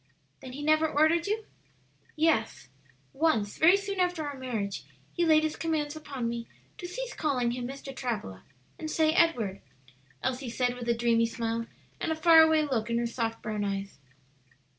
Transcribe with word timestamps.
"Then 0.41 0.53
he 0.53 0.63
never 0.63 0.87
ordered 0.89 1.27
you?" 1.27 1.45
"Yes, 2.15 2.69
once 3.13 3.59
very 3.59 3.77
soon 3.77 3.99
after 3.99 4.25
our 4.27 4.35
marriage 4.35 4.83
he 5.13 5.23
laid 5.27 5.43
his 5.43 5.55
commands 5.55 5.95
upon 5.95 6.27
me 6.27 6.47
to 6.79 6.87
cease 6.87 7.13
calling 7.13 7.51
him 7.51 7.67
Mr. 7.67 7.95
Travilla 7.95 8.43
and 8.79 8.89
say 8.89 9.13
Edward," 9.13 9.61
Elsie 10.23 10.49
said, 10.49 10.73
with 10.73 10.89
a 10.89 10.95
dreamy 10.95 11.27
smile 11.27 11.67
and 11.99 12.11
a 12.11 12.15
far 12.15 12.41
away 12.41 12.63
look 12.63 12.89
in 12.89 12.97
her 12.97 13.05
soft 13.05 13.43
brown 13.43 13.63
eyes. 13.63 13.99